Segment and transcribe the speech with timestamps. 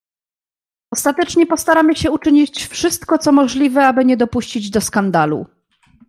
[0.93, 5.45] "Ostatecznie postaramy się uczynić wszystko możliwe, by nie dopuścić do skandalu."